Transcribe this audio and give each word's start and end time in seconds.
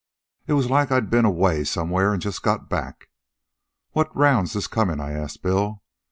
It 0.47 0.53
was 0.53 0.67
like 0.67 0.91
I'd 0.91 1.11
been 1.11 1.25
away 1.25 1.63
somewhere 1.63 2.11
an' 2.11 2.19
just 2.19 2.41
got 2.41 2.67
back. 2.67 3.09
'What 3.91 4.09
round's 4.17 4.53
this 4.53 4.65
comin'?' 4.65 4.99
I 4.99 5.11
ask 5.11 5.39
Bill. 5.39 5.83